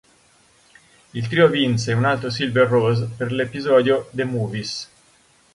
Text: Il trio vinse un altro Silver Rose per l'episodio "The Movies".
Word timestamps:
Il 1.13 1.27
trio 1.27 1.47
vinse 1.47 1.91
un 1.93 2.05
altro 2.05 2.31
Silver 2.31 2.67
Rose 2.67 3.07
per 3.15 3.31
l'episodio 3.31 4.09
"The 4.13 4.23
Movies". 4.23 4.89